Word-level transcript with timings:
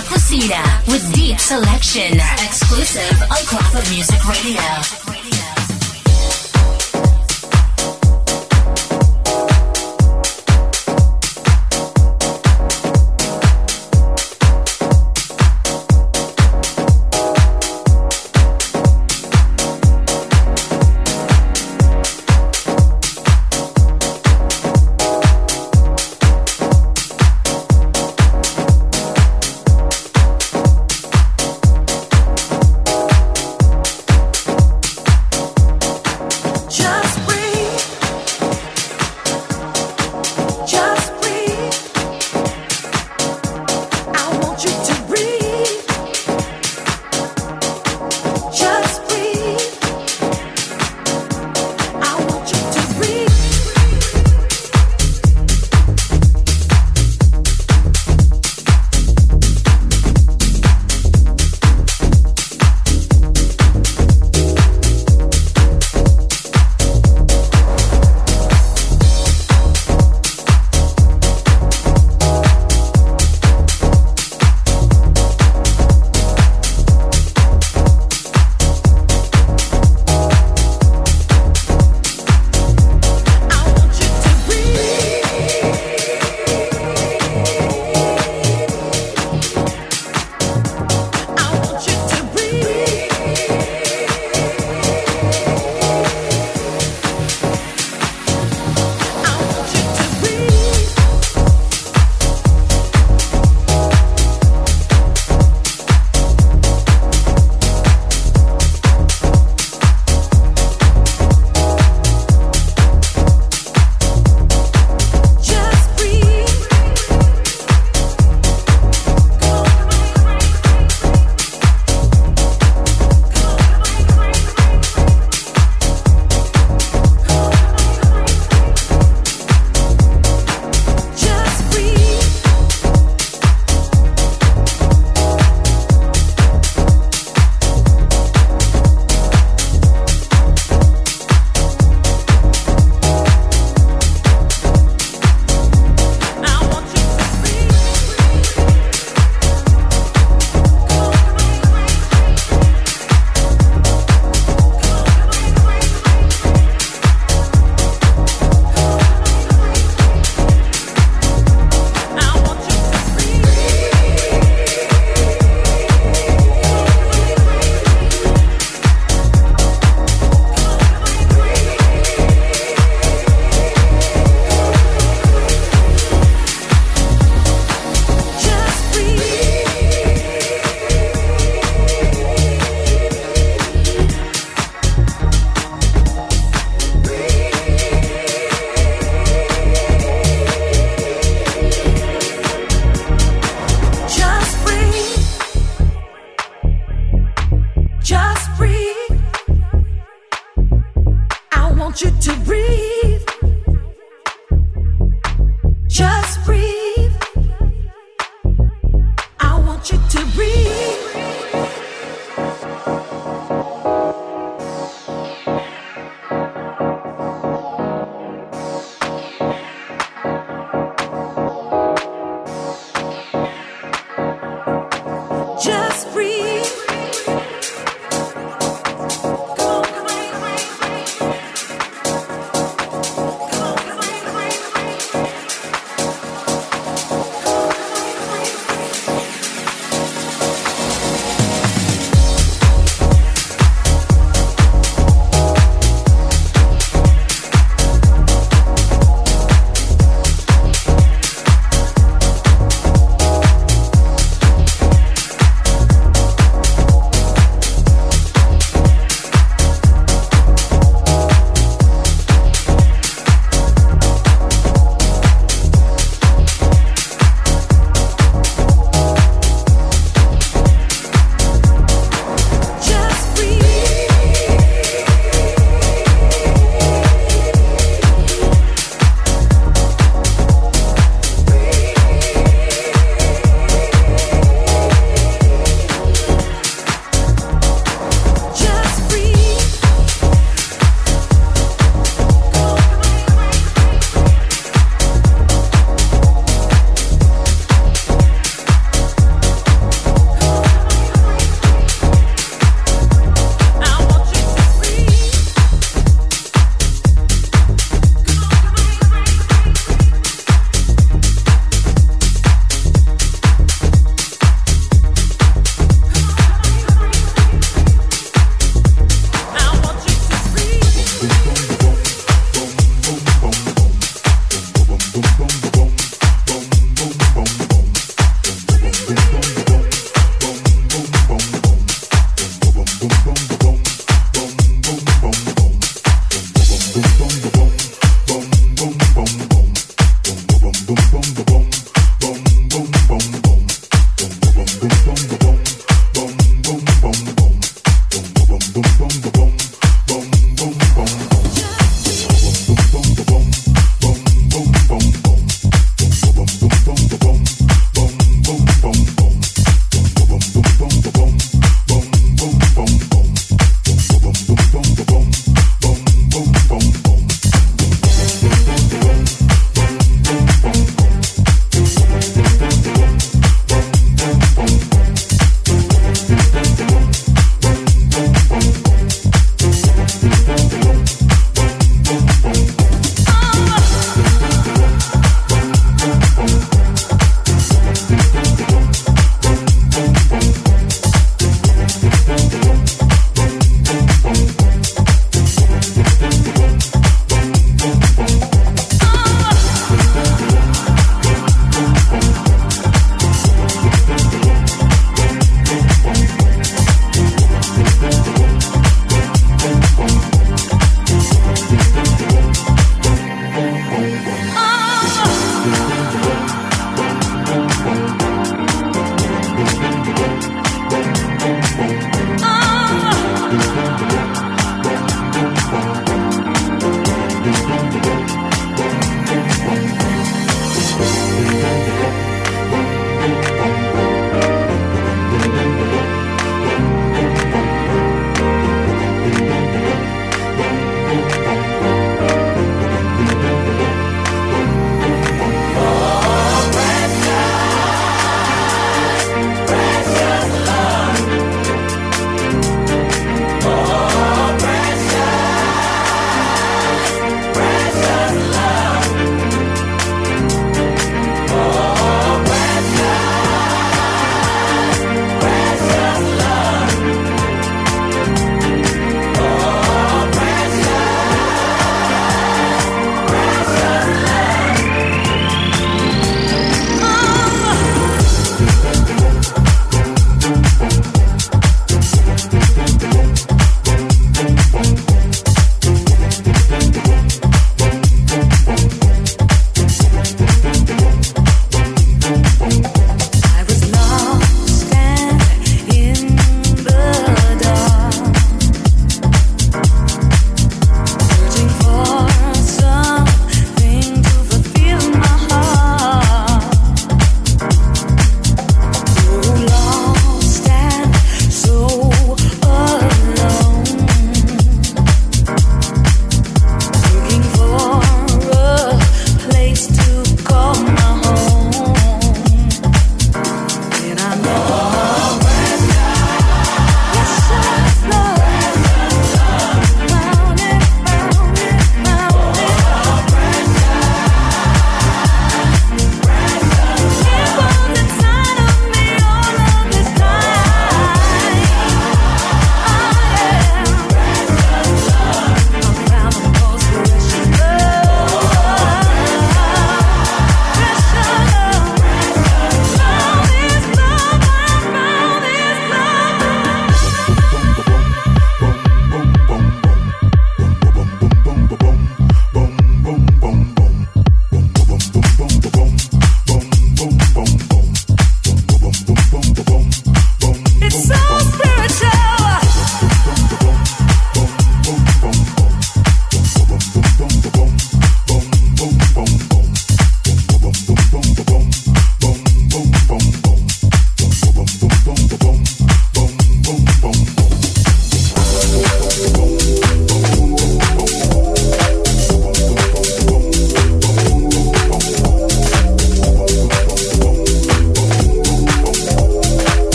Cocina 0.00 0.62
with 0.86 1.12
deep 1.12 1.38
selection. 1.38 2.14
Exclusive 2.44 3.20
on 3.22 3.44
Clock 3.44 3.74
of 3.74 3.90
Music 3.90 4.26
Radio. 4.26 5.41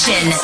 Selection. 0.00 0.39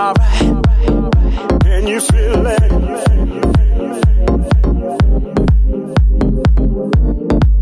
alright. 0.00 1.60
Can 1.62 1.86
you 1.86 2.00
feel 2.00 2.46
it? 2.46 2.72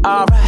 Alright. 0.04 0.47